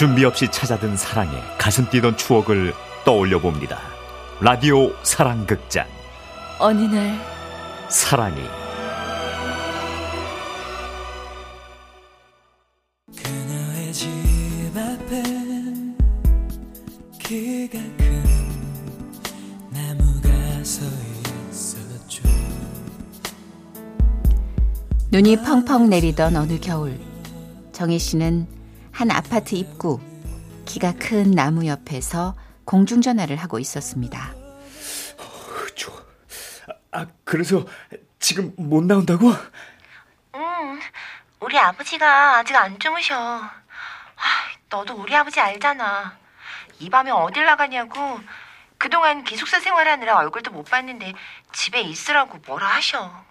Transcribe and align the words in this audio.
준비 0.00 0.24
없이 0.24 0.48
찾아든 0.50 0.96
사랑에 0.96 1.30
가슴 1.58 1.86
뛰던 1.90 2.16
추억을 2.16 2.72
떠올려 3.04 3.38
봅니다. 3.38 3.78
라디오 4.40 4.94
사랑극장. 5.02 5.86
어느 6.58 6.80
날 6.84 7.20
사랑이 7.90 8.40
그녀의 13.14 13.92
집 13.92 14.08
앞에 14.74 15.22
키가 17.18 17.78
큰 17.98 18.24
나무가 19.68 20.64
서 20.64 20.82
있었죠 21.50 22.22
눈이 25.12 25.36
펑펑 25.42 25.90
내리던 25.90 26.36
어느 26.36 26.58
겨울 26.58 26.98
정희 27.72 27.98
씨는 27.98 28.59
한 29.00 29.10
아파트 29.10 29.54
입구 29.54 29.98
키가 30.66 30.92
큰 31.00 31.30
나무 31.30 31.66
옆에서 31.66 32.36
공중전화를 32.66 33.36
하고 33.36 33.58
있었습니다. 33.58 34.34
좋아. 35.74 35.96
아 36.92 37.06
그래서 37.24 37.64
지금 38.18 38.52
못 38.58 38.84
나온다고? 38.84 39.32
응, 40.34 40.80
우리 41.40 41.58
아버지가 41.58 42.36
아직 42.36 42.54
안 42.54 42.78
주무셔. 42.78 43.16
아, 43.16 43.50
너도 44.68 44.92
우리 44.96 45.16
아버지 45.16 45.40
알잖아. 45.40 46.18
이 46.80 46.90
밤에 46.90 47.10
어딜 47.10 47.46
나가냐고. 47.46 48.20
그동안 48.76 49.24
기숙사 49.24 49.60
생활하느라 49.60 50.18
얼굴도 50.18 50.50
못 50.50 50.64
봤는데 50.64 51.14
집에 51.52 51.80
있으라고 51.80 52.36
뭐라 52.46 52.66
하셔. 52.66 53.24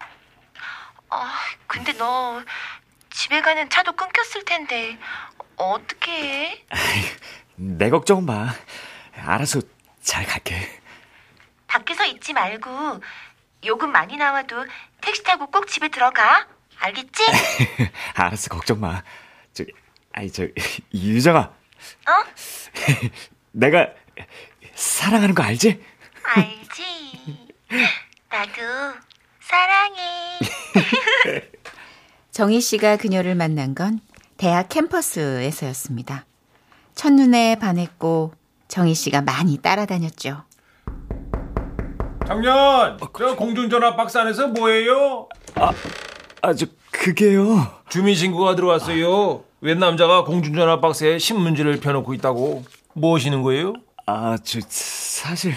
아, 1.12 1.32
근데 1.68 1.94
너 1.94 2.42
집에 3.12 3.42
가는 3.42 3.70
차도 3.70 3.92
끊겼을 3.94 4.46
텐데 4.46 4.98
어떻게 5.60 6.12
해? 6.12 6.66
내 7.56 7.90
걱정 7.90 8.26
마. 8.26 8.48
알아서 9.16 9.62
잘 10.02 10.26
갈게. 10.26 10.56
밖에서 11.68 12.06
있지 12.06 12.34
말고 12.34 13.02
요금 13.66 13.92
많이 13.92 14.16
나와도 14.18 14.66
택시 15.02 15.22
타고 15.24 15.48
꼭 15.48 15.68
집에 15.68 15.90
들어가. 15.90 16.48
알겠지? 16.80 17.24
알았어 18.16 18.50
걱정 18.50 18.80
마. 18.80 19.04
저기 19.54 19.72
아니 20.14 20.32
저 20.32 20.48
유정아. 20.94 21.40
어? 21.40 22.12
내가 23.52 23.90
사랑하는 24.74 25.36
거 25.36 25.44
알지? 25.44 25.84
알지. 26.24 27.54
나도 28.30 28.62
사랑해. 29.42 30.40
정희 32.32 32.62
씨가 32.62 32.96
그녀를 32.96 33.36
만난 33.36 33.76
건 33.76 34.00
대학 34.40 34.70
캠퍼스에서였습니다. 34.70 36.26
첫눈에 36.96 37.58
반했고 37.60 38.32
정희 38.70 38.94
씨가 38.94 39.22
많이 39.22 39.58
따라다녔죠. 39.58 40.44
작년 42.26 42.98
저 43.18 43.36
공중전화 43.36 43.98
박스 43.98 44.18
안에서 44.18 44.48
뭐예요? 44.48 45.28
아저 46.42 46.68
그게요. 46.92 47.68
주민 47.90 48.16
신고가 48.16 48.56
들어왔어요. 48.56 49.44
웬 49.60 49.78
남자가 49.78 50.24
공중전화 50.24 50.80
박스에 50.80 51.20
신문지를 51.20 51.82
펴놓고 51.82 52.14
있다고. 52.14 52.64
뭐 52.94 53.16
하시는 53.16 53.42
거예요? 53.42 53.74
아 54.06 54.38
저 54.42 54.60
사실 54.70 55.54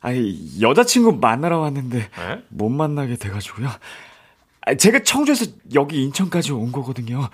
아니 0.00 0.60
여자친구 0.60 1.14
만나러 1.20 1.58
왔는데 1.58 1.98
에? 1.98 2.42
못 2.50 2.68
만나게 2.68 3.16
돼가지고요. 3.16 3.68
아, 4.64 4.74
제가 4.76 5.00
청주에서 5.02 5.46
여기 5.74 6.04
인천까지 6.04 6.52
온 6.52 6.70
거거든요. 6.70 7.28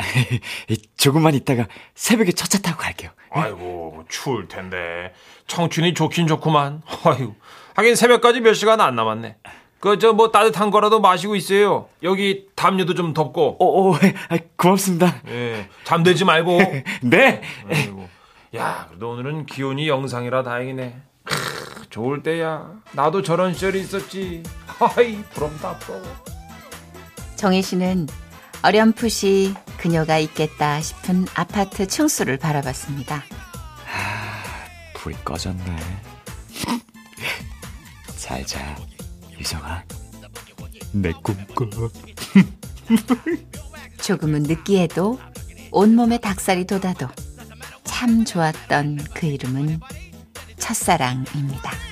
조금만 0.96 1.34
있다가 1.34 1.66
새벽에 1.94 2.32
첫 2.32 2.48
차 2.48 2.58
타고 2.58 2.78
갈게요. 2.78 3.10
아이고 3.30 4.04
추울 4.08 4.48
텐데 4.48 5.12
청춘이 5.46 5.94
좋긴 5.94 6.26
좋구만. 6.26 6.82
아이고 7.04 7.34
하긴 7.74 7.94
새벽까지 7.96 8.40
몇 8.40 8.54
시간 8.54 8.80
안 8.80 8.96
남았네. 8.96 9.36
그 9.80 9.96
저 9.98 10.12
뭐 10.12 10.30
따뜻한 10.30 10.70
거라도 10.70 11.00
마시고 11.00 11.36
있어요. 11.36 11.88
여기 12.02 12.46
담요도 12.54 12.94
좀 12.94 13.14
덮고. 13.14 13.56
오, 13.58 13.90
오 13.90 13.94
아, 13.94 14.38
고맙습니다. 14.56 15.22
예, 15.28 15.68
잠들지 15.84 16.24
말고. 16.26 16.58
네. 17.02 17.40
아이고. 17.70 18.06
야, 18.56 18.86
그래도 18.88 19.10
오늘은 19.12 19.46
기온이 19.46 19.88
영상이라 19.88 20.42
다행이네. 20.42 20.96
크, 21.24 21.88
좋을 21.88 22.22
때야. 22.22 22.72
나도 22.92 23.22
저런 23.22 23.54
시절이 23.54 23.80
있었지. 23.80 24.42
하이, 24.66 25.22
부럽다, 25.32 25.78
부러워. 25.78 26.04
정희 27.36 27.62
씨는 27.62 28.06
어렴풋이 28.62 29.54
그녀가 29.80 30.18
있겠다 30.18 30.78
싶은 30.82 31.26
아파트 31.34 31.86
층수를 31.86 32.36
바라봤습니다. 32.36 33.24
불이 34.94 35.16
꺼졌네. 35.24 35.76
잘 38.18 38.44
자, 38.44 38.76
유정아. 39.38 39.82
내 40.92 41.12
꿈꿔. 41.12 41.66
조금은 44.02 44.42
느끼해도 44.42 45.18
온몸에 45.70 46.18
닭살이 46.18 46.66
돋아도 46.66 47.08
참 47.84 48.26
좋았던 48.26 48.98
그 49.14 49.26
이름은 49.26 49.80
첫사랑입니다. 50.58 51.89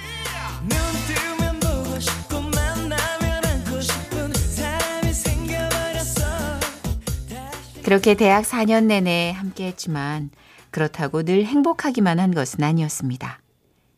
그렇게 7.89 8.13
대학 8.13 8.45
4년 8.45 8.85
내내 8.85 9.31
함께했지만 9.31 10.29
그렇다고 10.71 11.23
늘 11.23 11.47
행복하기만 11.47 12.21
한 12.21 12.35
것은 12.35 12.63
아니었습니다. 12.63 13.41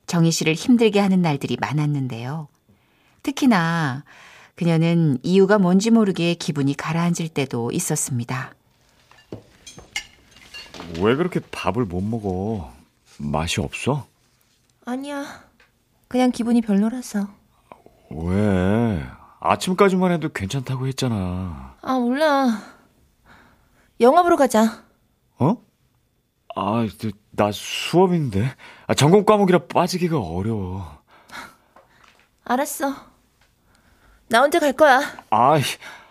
정희 0.06 0.31
씨를 0.31 0.55
힘들게 0.55 1.01
하는 1.01 1.23
날들이 1.23 1.56
많았는데요. 1.61 2.47
특히나 3.25 4.05
그녀는 4.55 5.19
이유가 5.25 5.59
뭔지 5.59 5.91
모르게 5.91 6.34
기분이 6.34 6.77
가라앉을 6.77 7.31
때도 7.34 7.73
있었습니다. 7.73 8.55
왜 11.01 11.17
그렇게 11.17 11.41
밥을 11.51 11.84
못 11.84 12.01
먹어? 12.01 12.72
맛이 13.19 13.61
없어? 13.61 14.07
아니야. 14.87 15.43
그냥 16.07 16.31
기분이 16.31 16.61
별로라서. 16.61 17.27
왜? 18.11 19.03
아침까지만 19.41 20.12
해도 20.12 20.28
괜찮다고 20.28 20.87
했잖아. 20.87 21.75
아, 21.83 21.99
몰라. 21.99 22.78
영화 24.00 24.22
보러 24.22 24.37
가자. 24.37 24.84
어? 25.38 25.56
아, 26.56 26.87
저, 26.99 27.11
나 27.31 27.50
수업인데. 27.53 28.55
아, 28.87 28.94
전공 28.94 29.25
과목이라 29.25 29.66
빠지기가 29.66 30.19
어려워. 30.19 31.00
알았어. 32.44 32.94
나 34.28 34.41
혼자 34.41 34.59
갈 34.59 34.72
거야. 34.72 35.00
아, 35.31 35.59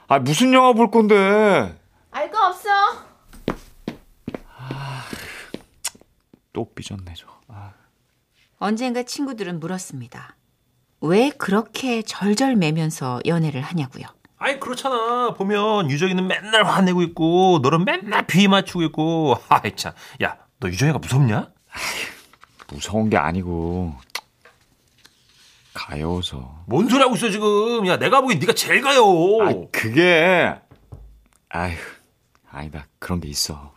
아 0.07 0.19
무슨 0.19 0.53
영화 0.53 0.73
볼 0.73 0.89
건데? 0.91 1.77
알 2.11 2.31
거 2.31 2.47
없어. 2.47 2.69
또 6.53 6.73
삐졌네, 6.73 7.13
저. 7.15 7.27
아. 7.47 7.73
언젠가 8.57 9.03
친구들은 9.03 9.59
물었습니다. 9.59 10.35
왜 11.01 11.29
그렇게 11.29 12.01
절절 12.01 12.55
매면서 12.55 13.21
연애를 13.25 13.61
하냐고요. 13.61 14.05
아이, 14.39 14.59
그렇잖아. 14.59 15.33
보면 15.33 15.91
유정이는 15.91 16.25
맨날 16.25 16.63
화내고 16.63 17.01
있고, 17.03 17.59
너는 17.61 17.83
맨날 17.83 18.25
비위 18.25 18.47
맞추고 18.47 18.83
있고. 18.83 19.37
아이, 19.49 19.75
참. 19.75 19.91
야, 20.23 20.37
너 20.59 20.69
유정이가 20.69 20.97
무섭냐? 20.99 21.51
무서운 22.71 23.09
게 23.09 23.17
아니고 23.17 23.95
가여워서. 25.73 26.63
뭔 26.67 26.87
소리 26.87 27.01
하고 27.01 27.15
있어, 27.15 27.29
지금. 27.29 27.85
야, 27.87 27.97
내가 27.97 28.21
보기엔 28.21 28.39
네가 28.39 28.53
제일 28.53 28.81
가요. 28.81 29.03
아, 29.41 29.53
그게 29.71 30.53
아휴, 31.49 31.75
아니다. 32.49 32.87
그런 32.99 33.19
게 33.19 33.27
있어. 33.27 33.73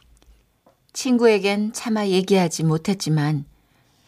친구에겐 0.92 1.72
차마 1.72 2.06
얘기하지 2.06 2.64
못했지만 2.64 3.46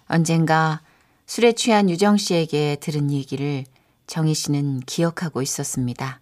언젠가 0.06 0.82
술에 1.26 1.52
취한 1.52 1.88
유정 1.88 2.19
씨에게 2.19 2.76
들은 2.81 3.11
얘기를 3.11 3.64
정희 4.06 4.34
씨는 4.34 4.81
기억하고 4.81 5.40
있었습니다. 5.40 6.20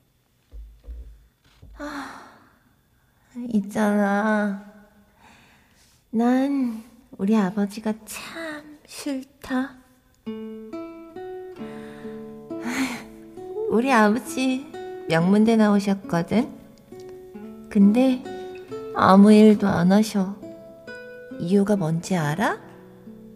있잖아. 3.49 4.65
난 6.11 6.83
우리 7.19 7.37
아버지가 7.37 7.93
참 8.05 8.79
싫다. 8.87 9.71
우리 13.71 13.93
아버지 13.93 14.67
명문대 15.09 15.57
나오셨거든. 15.57 16.49
근데 17.71 18.23
아무 18.95 19.33
일도 19.33 19.67
안 19.67 19.93
하셔. 19.93 20.37
이유가 21.39 21.77
뭔지 21.77 22.17
알아? 22.17 22.59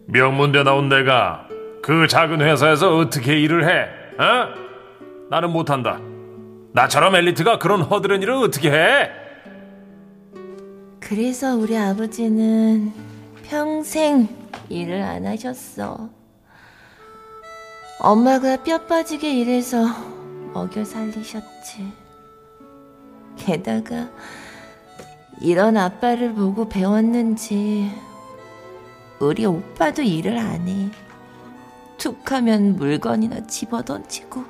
명문대 0.05 0.63
나온 0.63 0.89
내가 0.89 1.47
그 1.81 2.07
작은 2.07 2.41
회사에서 2.41 2.97
어떻게 2.97 3.39
일을 3.39 3.67
해? 3.67 4.23
어? 4.23 4.53
나는 5.29 5.51
못한다. 5.51 5.99
나처럼 6.73 7.15
엘리트가 7.15 7.59
그런 7.59 7.81
허드렛 7.81 8.21
일을 8.21 8.33
어떻게 8.35 8.71
해? 8.71 9.09
그래서 10.99 11.55
우리 11.55 11.77
아버지는 11.77 12.91
평생 13.43 14.27
일을 14.69 15.01
안 15.01 15.25
하셨어. 15.25 16.09
엄마가 17.99 18.63
뼈 18.63 18.85
빠지게 18.85 19.39
일해서 19.39 19.85
먹여 20.53 20.83
살리셨지. 20.83 21.91
게다가 23.37 24.09
이런 25.39 25.77
아빠를 25.77 26.33
보고 26.33 26.67
배웠는지 26.67 27.91
우리 29.19 29.45
오빠도 29.45 30.01
일을 30.01 30.37
안 30.37 30.67
해. 30.67 30.89
툭하면 31.97 32.75
물건이나 32.75 33.47
집어던지고. 33.47 34.43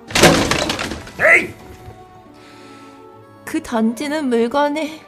그 3.47 3.63
던지는 3.63 4.27
물건에 4.27 4.99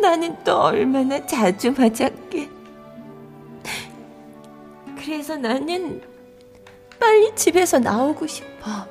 나는 0.00 0.42
또 0.42 0.60
얼마나 0.60 1.24
자주 1.24 1.70
맞았게. 1.70 2.50
그래서 4.98 5.36
나는 5.36 6.02
빨리 6.98 7.32
집에서 7.36 7.78
나오고 7.78 8.26
싶어. 8.26 8.88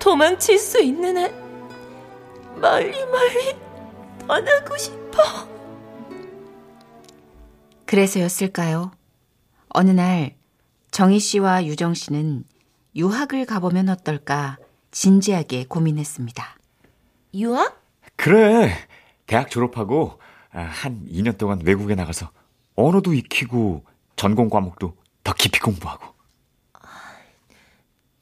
도망칠 0.00 0.58
수 0.58 0.82
있는 0.82 1.18
한 1.18 2.60
멀리 2.60 2.98
멀리 3.06 3.56
떠나고 4.26 4.76
싶어. 4.76 5.22
그래서였을까요? 7.86 8.90
어느 9.68 9.92
날 9.92 10.34
정희 10.90 11.20
씨와 11.20 11.64
유정 11.64 11.94
씨는 11.94 12.42
유학을 12.96 13.46
가보면 13.46 13.88
어떨까 13.88 14.58
진지하게 14.90 15.66
고민했습니다. 15.68 16.57
유학? 17.34 17.80
그래. 18.16 18.72
대학 19.26 19.50
졸업하고 19.50 20.18
아, 20.52 20.60
한 20.60 21.04
2년 21.06 21.36
동안 21.38 21.60
외국에 21.62 21.94
나가서 21.94 22.30
언어도 22.74 23.12
익히고 23.12 23.84
전공 24.16 24.48
과목도 24.48 24.94
더 25.24 25.34
깊이 25.34 25.60
공부하고. 25.60 26.14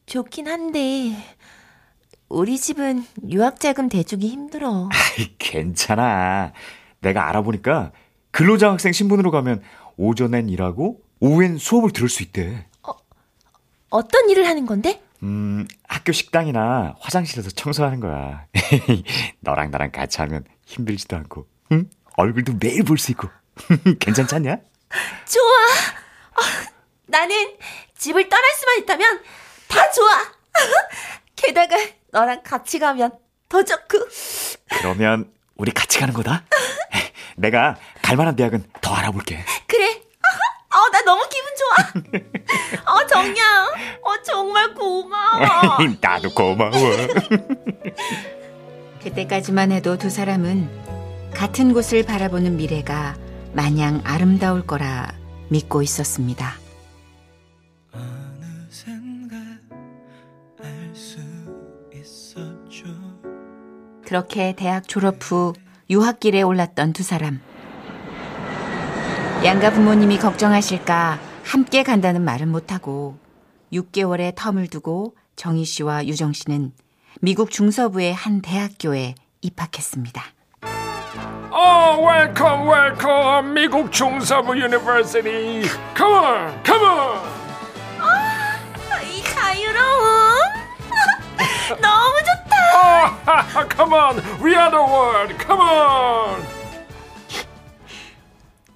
좋긴 0.07 0.49
한데 0.49 1.17
우리 2.29 2.59
집은 2.59 3.05
유학 3.29 3.61
자금 3.61 3.89
대주기 3.89 4.29
힘들어. 4.29 4.89
아이, 4.93 5.35
괜찮아. 5.39 6.53
내가 7.01 7.29
알아보니까 7.29 7.93
근로장학생 8.31 8.93
신분으로 8.93 9.31
가면 9.31 9.63
오전엔 9.97 10.49
일하고 10.49 11.01
오후엔 11.21 11.59
수업을 11.59 11.91
들을 11.93 12.09
수 12.09 12.23
있대. 12.23 12.67
어떤 13.89 14.29
일을 14.29 14.47
하는 14.47 14.67
건데? 14.67 15.03
음, 15.23 15.67
학교 15.89 16.13
식당이나 16.13 16.95
화장실에서 17.01 17.51
청소하는 17.51 18.01
거야. 18.01 18.47
너랑 19.41 19.71
나랑 19.71 19.91
같이 19.91 20.21
하면 20.21 20.45
힘들지도 20.67 21.17
않고, 21.17 21.47
응? 21.73 21.89
얼굴도 22.17 22.55
매일 22.61 22.83
볼 22.85 22.99
수 22.99 23.11
있고. 23.13 23.29
괜찮지 24.01 24.35
않냐? 24.35 24.57
좋아. 25.27 25.53
아, 26.35 26.67
나는 27.07 27.57
집을 27.97 28.29
떠날 28.29 28.45
수만 28.59 28.79
있다면 28.79 29.23
다 29.69 29.91
좋아. 29.91 30.33
게다가 31.35 31.77
너랑 32.13 32.43
같이 32.43 32.79
가면 32.79 33.11
더 33.49 33.63
좋고. 33.63 33.99
그러면 34.69 35.33
우리 35.57 35.73
같이 35.73 35.99
가는 35.99 36.13
거다. 36.13 36.45
내가 37.37 37.77
갈 38.03 38.17
만한 38.17 38.37
대학은 38.37 38.65
더 38.81 38.95
알아볼게. 38.95 39.45
그래. 39.67 40.03
어, 40.77 40.91
나 40.91 41.01
너무 41.03 41.23
기분 41.31 41.53
좋아. 41.57 41.75
어, 42.95 43.07
정녕. 43.07 43.45
어, 44.03 44.23
정말 44.23 44.75
고마워. 44.75 45.79
나도 46.01 46.35
고마워. 46.35 46.73
그때까지만 49.03 49.73
해도 49.73 49.97
두 49.97 50.11
사람은 50.11 50.69
같은 51.33 51.73
곳을 51.73 52.05
바라보는 52.05 52.57
미래가 52.57 53.17
마냥 53.53 54.03
아름다울 54.05 54.67
거라 54.67 55.13
믿고 55.49 55.81
있었습니다. 55.83 56.55
어느샌가 57.93 59.37
알수 60.63 61.19
있었죠 61.95 62.85
그렇게 64.05 64.55
대학 64.57 64.87
졸업 64.89 65.17
후 65.23 65.55
유학길에 65.89 66.43
올랐던 66.43 66.93
두 66.93 67.03
사람. 67.03 67.41
양가 69.47 69.71
부모님이 69.71 70.19
걱정하실까 70.19 71.21
함께 71.45 71.85
간다는 71.85 72.23
말은 72.23 72.49
못하고 72.49 73.17
6개월의 73.73 74.35
term을 74.35 74.69
두고 74.69 75.15
정희 75.37 75.65
씨와 75.65 76.05
유정 76.09 76.33
씨는 76.33 76.73
미국 77.21 77.53
중서부의 77.53 78.13
한 78.13 78.43
대학교에 78.43 79.15
입학했습니다. 79.43 80.21
어, 81.53 81.97
welcome, 82.05 82.69
welcome, 82.69 83.55
미국 83.55 83.93
중서부 83.93 84.61
university. 84.61 85.23
Come 85.97 86.13
on, 86.13 86.65
come 86.65 86.85
on. 86.85 87.21
이 89.05 89.23
자유로움. 89.23 90.39
너무 91.81 92.19
좋다. 92.27 92.57
Oh, 92.75 93.69
come 93.77 93.95
on, 93.95 94.17
we 94.43 94.57
are 94.57 94.71
the 94.73 94.83
world. 94.83 95.39
Come 95.39 95.61
on. 95.61 96.56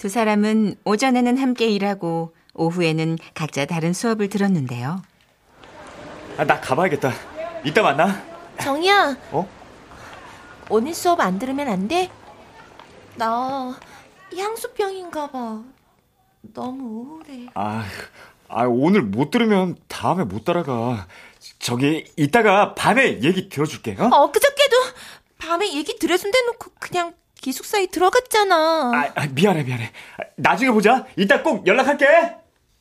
두 0.00 0.08
사람은 0.08 0.76
오전에는 0.87 1.37
함께 1.37 1.67
일하고 1.69 2.35
오후에는 2.55 3.19
각자 3.35 3.67
다른 3.67 3.93
수업을 3.93 4.31
들었는데요. 4.31 5.02
아, 6.38 6.44
나 6.47 6.58
가봐야겠다. 6.58 7.12
이따 7.67 7.82
만나. 7.82 8.19
정이야. 8.62 9.14
어? 9.31 9.47
오늘 10.70 10.94
수업 10.94 11.20
안 11.20 11.38
들으면 11.38 11.69
안 11.69 11.87
돼? 11.87 12.08
나 13.17 13.79
향수병인가 14.35 15.31
봐. 15.32 15.62
너무 16.55 16.82
우울해. 17.20 17.49
아, 17.52 17.85
아, 18.49 18.64
오늘 18.64 19.02
못 19.02 19.31
들으면 19.31 19.76
다음에 19.87 20.25
못 20.25 20.47
따라가. 20.47 21.08
저기, 21.58 22.11
이따가 22.17 22.75
밤에 22.75 23.20
얘기 23.23 23.50
들어줄게, 23.50 23.97
어? 23.99 24.06
어, 24.06 24.32
그저께도 24.32 24.76
밤에 25.37 25.75
얘기 25.75 25.99
들어준대 25.99 26.41
놓고 26.47 26.70
그냥 26.81 27.12
기숙사에 27.40 27.87
들어갔잖아. 27.87 28.92
아, 28.94 29.12
아, 29.14 29.26
미안해, 29.26 29.64
미안해. 29.64 29.84
아, 30.19 30.22
나중에 30.37 30.70
보자. 30.70 31.06
이따 31.16 31.42
꼭 31.42 31.66
연락할게. 31.66 32.06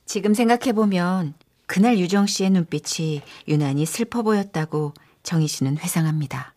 지금 0.05 0.33
생각해보면 0.33 1.33
그날 1.65 1.97
유정 1.99 2.25
씨의 2.25 2.49
눈빛이 2.49 3.21
유난히 3.47 3.85
슬퍼 3.85 4.21
보였다고 4.21 4.93
정희 5.23 5.47
씨는 5.47 5.77
회상합니다. 5.77 6.53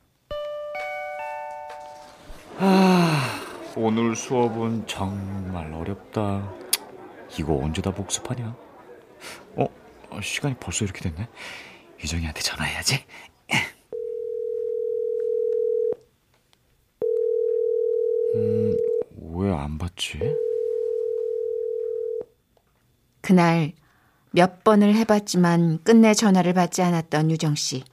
오늘 3.74 4.14
수업은 4.14 4.86
정말 4.86 5.72
어렵다. 5.72 6.48
이거 7.38 7.56
언제 7.56 7.80
다 7.80 7.90
복습하냐? 7.90 8.54
어? 9.56 9.66
어, 10.10 10.20
시간이 10.20 10.54
벌써 10.60 10.84
이렇게 10.84 11.00
됐네. 11.00 11.26
유정이한테 12.02 12.40
전화해야지. 12.42 13.04
왜 19.42 19.52
안 19.52 19.76
받지? 19.78 20.18
그날 23.20 23.72
몇 24.30 24.62
번을 24.64 24.94
해봤지만 24.94 25.82
끝내 25.84 26.14
전화를 26.14 26.52
받지 26.54 26.82
않았던 26.82 27.30
유정 27.30 27.54
씨. 27.56 27.84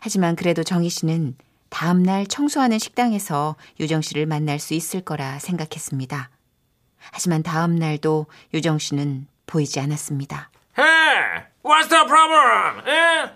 하지만 0.00 0.34
그래도 0.36 0.62
정희 0.64 0.88
씨는 0.88 1.36
다음날 1.68 2.26
청소하는 2.26 2.78
식당에서 2.78 3.56
유정 3.80 4.02
씨를 4.02 4.26
만날 4.26 4.58
수 4.58 4.74
있을 4.74 5.00
거라 5.02 5.38
생각했습니다. 5.38 6.30
하지만 7.12 7.42
다음날도 7.42 8.26
유정 8.54 8.78
씨는 8.78 9.26
보이지 9.46 9.80
않았습니다. 9.80 10.50
Hey, 10.78 11.44
what's 11.62 11.88
the 11.90 12.04
problem? 12.06 12.86
에? 12.88 13.30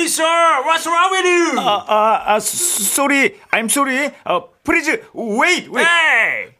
어디 0.00 0.04
있어? 0.04 0.24
What's 0.62 0.86
wrong 0.86 1.12
with 1.12 1.28
you? 1.28 1.60
아, 1.60 1.84
아, 1.86 2.34
아, 2.34 2.36
sorry. 2.36 3.38
I'm 3.50 3.66
sorry. 3.66 4.10
어, 4.24 4.48
please, 4.64 4.90
wait, 5.14 5.68
wait. 5.68 5.86
Hey! 5.86 6.54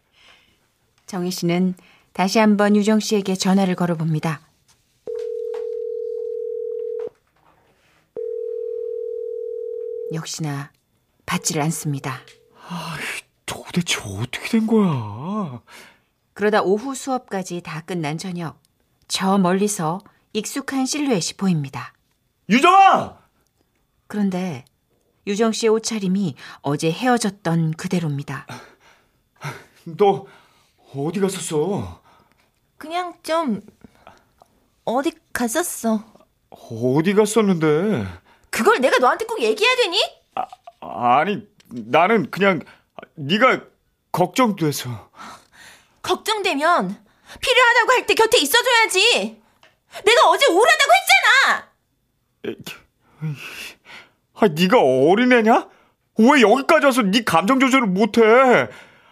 정희 1.06 1.30
씨는 1.30 1.74
다시 2.12 2.38
한번 2.38 2.76
유정 2.76 3.00
씨에게 3.00 3.34
전화를 3.34 3.76
걸어봅니다. 3.76 4.42
역시나 10.12 10.70
받지를 11.24 11.62
않습니다. 11.62 12.20
도대체 13.46 14.00
어떻게 14.00 14.48
된 14.48 14.66
거야? 14.66 15.62
그러다 16.34 16.60
오후 16.62 16.94
수업까지 16.94 17.62
다 17.62 17.80
끝난 17.80 18.18
저녁, 18.18 18.60
저 19.08 19.38
멀리서 19.38 20.00
익숙한 20.34 20.84
실루엣이 20.84 21.36
보입니다. 21.38 21.94
유정아! 22.48 23.19
그런데 24.10 24.64
유정 25.28 25.52
씨의 25.52 25.70
옷차림이 25.70 26.34
어제 26.62 26.90
헤어졌던 26.90 27.74
그대로입니다. 27.74 28.44
너 29.84 30.26
어디 30.92 31.20
갔었어? 31.20 32.02
그냥 32.76 33.14
좀 33.22 33.60
어디 34.84 35.12
갔었어. 35.32 36.04
어디 36.50 37.14
갔었는데? 37.14 38.04
그걸 38.50 38.80
내가 38.80 38.98
너한테 38.98 39.26
꼭 39.26 39.40
얘기해야 39.40 39.76
되니? 39.76 40.02
아니, 40.80 41.46
나는 41.68 42.32
그냥 42.32 42.58
네가 43.14 43.60
걱정돼서. 44.10 45.08
걱정되면 46.02 47.04
필요하다고 47.40 47.92
할 47.92 48.06
때 48.08 48.14
곁에 48.14 48.38
있어줘야지. 48.38 49.40
내가 50.04 50.28
어제 50.30 50.46
우울하다고 50.46 50.92
했잖아. 50.98 51.70
아, 54.40 54.48
네가 54.48 54.78
어린애냐? 54.80 55.68
왜 56.18 56.40
여기까지 56.40 56.86
와서 56.86 57.02
네 57.02 57.22
감정 57.24 57.60
조절을 57.60 57.86
못해? 57.86 58.22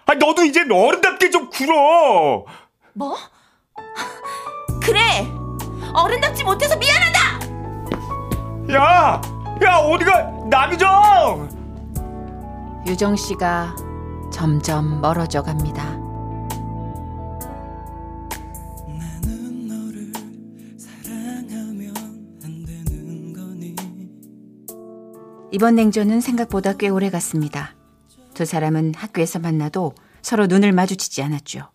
아, 0.07 0.15
너도 0.15 0.43
이제 0.45 0.63
어른답게 0.63 1.31
좀 1.31 1.51
굴어. 1.51 2.47
뭐? 2.95 3.15
그래. 4.83 5.01
어른답지 5.95 6.45
못해서 6.45 6.77
미안하다. 6.77 7.19
야, 8.75 9.21
야 9.65 9.77
어디가 9.77 10.31
남이정? 10.51 11.49
유정 12.87 13.17
씨가 13.17 13.77
점점 14.33 15.01
멀어져 15.01 15.43
갑니다. 15.43 16.08
이번 25.51 25.77
냉전은 25.77 26.21
생각보다 26.21 26.75
꽤 26.75 26.89
오래 26.89 27.09
갔습니다. 27.09 27.75
두 28.35 28.45
사람은 28.45 28.95
학교에서 28.95 29.39
만나도 29.39 29.95
서로 30.21 30.47
눈을 30.47 30.73
마주치지 30.73 31.23
않았죠. 31.23 31.71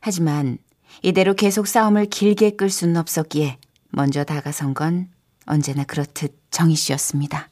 하지만 0.00 0.58
이대로 1.02 1.34
계속 1.34 1.66
싸움을 1.66 2.06
길게 2.06 2.52
끌 2.56 2.70
수는 2.70 2.96
없었기에 2.96 3.58
먼저 3.90 4.24
다가선 4.24 4.74
건 4.74 5.08
언제나 5.44 5.84
그렇듯 5.84 6.34
정희 6.50 6.74
씨였습니다. 6.76 7.48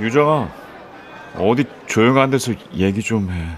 유정아, 0.00 0.50
어디 1.36 1.64
조용한 1.86 2.30
데서 2.30 2.52
얘기 2.74 3.00
좀 3.00 3.30
해. 3.30 3.56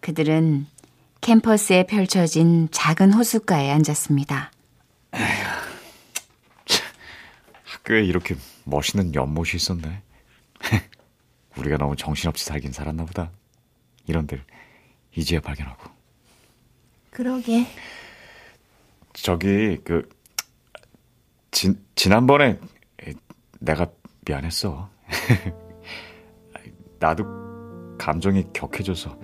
그들은 0.00 0.66
캠퍼스에 1.20 1.86
펼쳐진 1.86 2.68
작은 2.70 3.12
호숫가에 3.12 3.70
앉았습니다. 3.70 4.50
학교에 7.82 8.04
이렇게 8.04 8.36
멋있는 8.64 9.14
연못이 9.14 9.56
있었네. 9.56 10.02
우리가 11.58 11.76
너무 11.76 11.96
정신없이 11.96 12.44
살긴 12.44 12.72
살았나 12.72 13.04
보다. 13.04 13.30
이런 14.06 14.26
데를 14.26 14.44
이제야 15.14 15.40
발견하고. 15.40 15.90
그러게. 17.10 17.66
저기 19.12 19.78
그 19.84 20.08
지, 21.50 21.74
지난번에 21.94 22.58
내가 23.60 23.86
미안했어. 24.24 24.88
나도 26.98 27.98
감정이 27.98 28.44
격해져서 28.52 29.18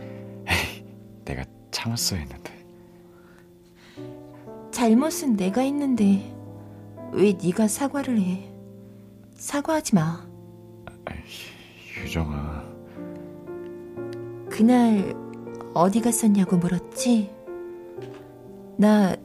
내가 1.24 1.44
참았어야 1.70 2.20
했는데. 2.20 2.58
잘못은 4.72 5.36
내가 5.36 5.62
했는데 5.62 6.37
왜 7.12 7.32
네가 7.42 7.68
사과를 7.68 8.18
해? 8.20 8.50
사과하지 9.34 9.94
마. 9.94 10.26
유정아, 12.04 12.64
그날 14.50 15.14
어디 15.74 16.00
갔었냐고 16.00 16.56
물었지? 16.56 17.30
나 18.76 19.16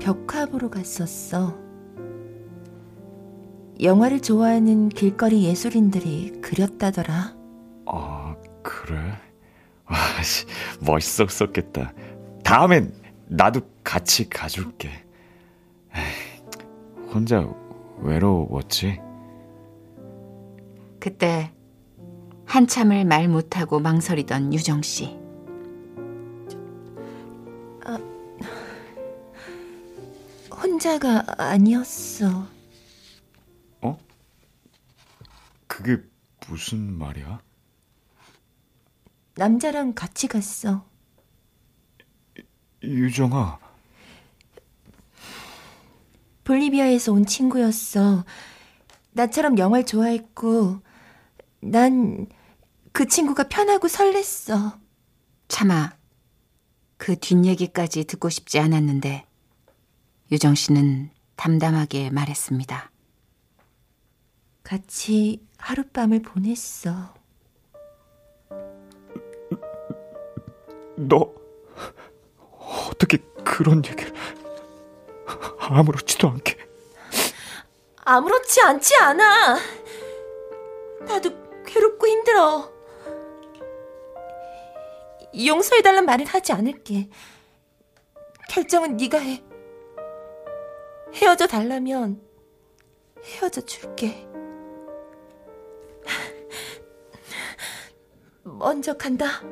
벽화 0.00 0.46
보러 0.46 0.70
갔었어. 0.70 1.58
영화를 3.80 4.20
좋아하는 4.20 4.88
길거리 4.88 5.44
예술인들이 5.44 6.40
그렸다더라. 6.40 7.36
아 7.86 8.36
그래? 8.62 8.96
와, 9.86 10.22
씨, 10.22 10.46
멋있었겠다. 10.80 11.92
다음엔 12.44 12.92
나도 13.26 13.60
같이 13.82 14.28
가줄게. 14.28 14.90
혼자 17.12 17.48
외로웠지? 17.98 19.00
그때 21.00 21.52
한참을 22.46 23.04
말 23.04 23.28
못하고 23.28 23.80
망설이던 23.80 24.52
유정 24.52 24.82
씨. 24.82 25.18
혼자가 30.50 31.24
아니었어. 31.38 32.46
어? 33.80 33.98
그게 35.66 36.02
무슨 36.48 36.98
말이야? 36.98 37.40
남자랑 39.36 39.94
같이 39.94 40.26
갔어. 40.26 40.84
유정아, 42.82 43.58
볼리비아에서 46.48 47.12
온 47.12 47.26
친구였어. 47.26 48.24
나처럼 49.12 49.58
영화를 49.58 49.86
좋아했고, 49.86 50.80
난 51.60 52.26
그 52.98 53.06
친구가 53.06 53.44
편하고 53.44 53.86
설렜어. 53.86 54.76
차마 55.46 55.92
그 56.96 57.14
뒷얘기까지 57.16 58.02
듣고 58.02 58.28
싶지 58.28 58.58
않았는데 58.58 59.24
유정 60.32 60.56
씨는 60.56 61.10
담담하게 61.36 62.10
말했습니다. 62.10 62.90
같이 64.64 65.46
하룻밤을 65.58 66.22
보냈어. 66.22 67.14
너 70.96 71.32
어떻게 72.90 73.18
그런 73.44 73.84
얘기를 73.86 74.12
아무렇지도 75.70 76.28
않게 76.28 76.56
아무렇지 78.10 78.62
않지 78.62 78.96
않아. 79.02 79.58
나도 81.06 81.30
괴롭고 81.66 82.06
힘들어. 82.06 82.72
용서해달란 85.46 86.06
말은 86.06 86.26
하지 86.26 86.54
않을게. 86.54 87.10
결정은 88.48 88.96
네가 88.96 89.18
해. 89.18 89.44
헤어져 91.12 91.46
달라면 91.46 92.22
헤어져 93.22 93.60
줄게. 93.60 94.26
먼저 98.42 98.96
간다. 98.96 99.42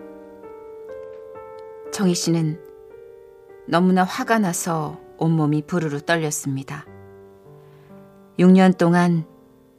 정희 1.92 2.14
씨는 2.14 2.58
너무나 3.68 4.02
화가 4.02 4.38
나서 4.38 4.98
온몸이 5.18 5.62
부르르 5.62 6.00
떨렸습니다. 6.00 6.84
6년 8.38 8.76
동안 8.76 9.26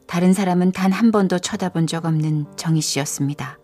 다른 0.06 0.32
사람은 0.32 0.72
단 0.72 0.90
한 0.92 1.12
번도 1.12 1.38
쳐다본 1.38 1.86
적 1.86 2.04
없는 2.06 2.46
정희 2.56 2.80
씨였습니다. 2.80 3.58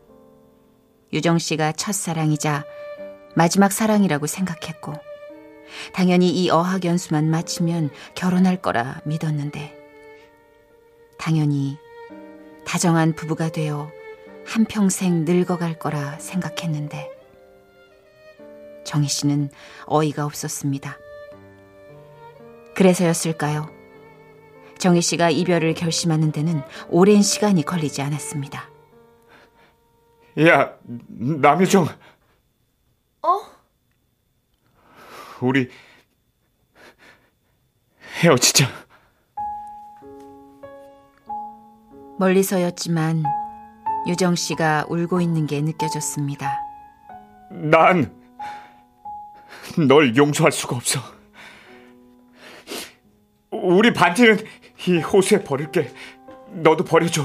유정 1.12 1.38
씨가 1.38 1.72
첫사랑이자 1.72 2.64
마지막 3.34 3.72
사랑이라고 3.72 4.26
생각했고, 4.26 4.92
당연히 5.92 6.30
이 6.30 6.50
어학 6.50 6.84
연수만 6.84 7.30
마치면 7.30 7.90
결혼할 8.14 8.60
거라 8.60 9.00
믿었는데, 9.04 9.74
당연히 11.18 11.78
다정한 12.66 13.14
부부가 13.14 13.48
되어 13.48 13.90
한평생 14.46 15.24
늙어갈 15.24 15.78
거라 15.78 16.18
생각했는데, 16.18 17.10
정희 18.84 19.08
씨는 19.08 19.48
어이가 19.86 20.26
없었습니다. 20.26 20.98
그래서였을까요? 22.74 23.70
정희 24.78 25.00
씨가 25.00 25.30
이별을 25.30 25.74
결심하는 25.74 26.32
데는 26.32 26.62
오랜 26.88 27.22
시간이 27.22 27.64
걸리지 27.64 28.02
않았습니다. 28.02 28.68
야 30.46 30.76
남유정 31.08 31.86
어? 33.22 33.40
우리 35.40 35.70
헤어지자 38.20 38.66
멀리서였지만 42.18 43.22
유정 44.08 44.34
씨가 44.34 44.86
울고 44.88 45.20
있는 45.20 45.46
게 45.46 45.60
느껴졌습니다. 45.60 46.52
난 47.50 48.24
널 49.76 50.16
용서할 50.16 50.52
수가 50.52 50.76
없어. 50.76 51.00
우리 53.62 53.92
반지는 53.92 54.38
이 54.86 54.98
호수에 54.98 55.44
버릴게. 55.44 55.92
너도 56.50 56.84
버려줘. 56.84 57.22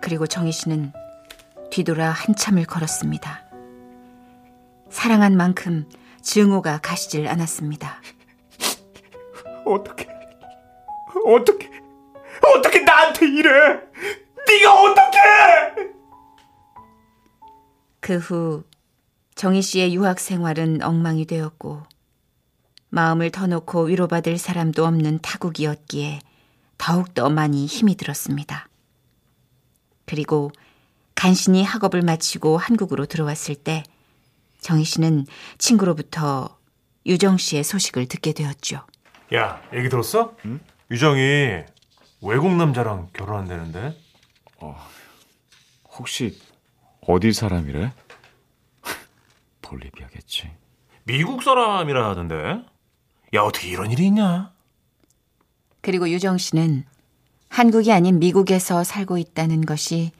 그리고 0.00 0.26
정희 0.26 0.50
씨는 0.52 0.92
뒤돌아 1.70 2.10
한참을 2.10 2.64
걸었습니다. 2.64 3.44
사랑한 4.90 5.36
만큼 5.36 5.88
증오가 6.20 6.78
가시질 6.78 7.28
않았습니다. 7.28 8.00
어떻게, 9.64 10.08
어떻게, 11.24 11.70
어떻게 12.42 12.80
나한테 12.80 13.26
이래? 13.28 13.50
네가 14.48 14.82
어떻게? 14.82 15.18
그 18.00 18.16
후 18.16 18.64
정희 19.36 19.62
씨의 19.62 19.94
유학 19.94 20.18
생활은 20.18 20.82
엉망이 20.82 21.24
되었고 21.26 21.82
마음을 22.90 23.30
터놓고 23.30 23.84
위로받을 23.84 24.38
사람도 24.38 24.84
없는 24.84 25.20
타국이었기에 25.22 26.20
더욱더 26.78 27.30
많이 27.30 27.66
힘이 27.66 27.96
들었습니다. 27.96 28.68
그리고 30.06 30.50
간신히 31.14 31.62
학업을 31.62 32.02
마치고 32.02 32.58
한국으로 32.58 33.06
들어왔을 33.06 33.54
때 33.54 33.82
정희 34.60 34.84
씨는 34.84 35.26
친구로부터 35.58 36.58
유정 37.06 37.38
씨의 37.38 37.64
소식을 37.64 38.06
듣게 38.06 38.32
되었죠. 38.32 38.86
야, 39.34 39.62
얘기 39.72 39.88
들었어? 39.88 40.34
유정이 40.90 41.20
외국 42.22 42.54
남자랑 42.56 43.08
결혼한다는데? 43.12 43.96
혹시 45.98 46.38
어디 47.06 47.32
사람이래? 47.32 47.92
볼리비아겠지. 49.62 50.50
미국 51.04 51.42
사람이라 51.42 52.10
하던데. 52.10 52.64
야, 53.34 53.42
어떻게 53.42 53.68
이런 53.68 53.90
일이 53.92 54.06
있냐? 54.06 54.52
그리고 55.82 56.08
유정 56.08 56.38
씨는 56.38 56.84
한국이 57.48 57.92
아닌 57.92 58.18
미국에서 58.18 58.84
살고 58.84 59.18
있다는 59.18 59.64
것이 59.64 60.10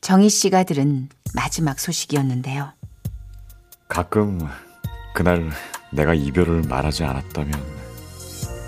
정희 0.00 0.28
씨가 0.28 0.64
들은 0.64 1.08
마지막 1.34 1.78
소식이었는데요. 1.80 2.72
가끔 3.88 4.38
그날 5.14 5.50
내가 5.90 6.14
이별을 6.14 6.62
말하지 6.62 7.04
않았다면 7.04 7.52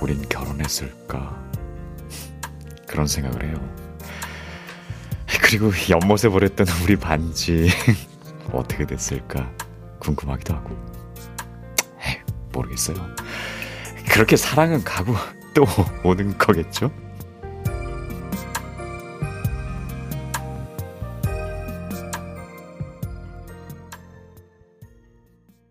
우린 0.01 0.21
결혼했을까 0.29 1.41
그런 2.87 3.07
생각을 3.07 3.45
해요. 3.45 3.77
그리고 5.43 5.71
연못에 5.89 6.29
버렸던 6.29 6.67
우리 6.83 6.97
반지 6.97 7.69
어떻게 8.53 8.87
됐을까 8.87 9.51
궁금하기도 10.01 10.55
하고 10.55 10.77
에이, 12.07 12.17
모르겠어요. 12.53 12.97
그렇게 14.13 14.37
사랑은 14.37 14.85
가고 14.85 15.15
또 15.55 15.65
오는 16.05 16.37
거겠죠? 16.37 16.91